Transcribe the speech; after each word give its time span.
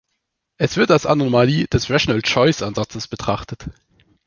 Es 0.57 0.77
wird 0.77 0.89
als 0.89 1.05
Anomalie 1.05 1.67
des 1.67 1.91
Rational-Choice-Ansatzes 1.91 3.07
betrachtet. 3.07 3.69